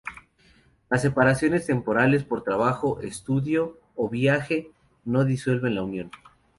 [0.89, 4.71] Las separaciones temporales por trabajo, estudio o viaje
[5.05, 6.09] no disuelven la unión.